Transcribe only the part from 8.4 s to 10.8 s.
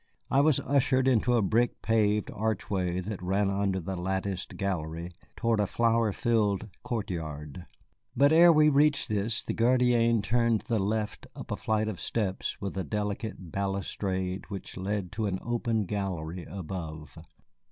we reached this the gardienne turned to the